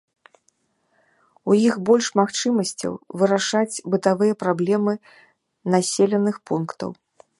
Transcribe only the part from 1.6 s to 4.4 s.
іх больш магчымасцяў вырашаць бытавыя